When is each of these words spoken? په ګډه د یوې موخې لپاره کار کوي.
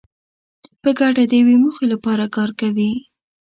په 0.81 0.89
ګډه 0.99 1.23
د 1.29 1.33
یوې 1.41 1.55
موخې 1.61 1.85
لپاره 1.93 2.25
کار 2.35 2.49
کوي. 2.59 2.91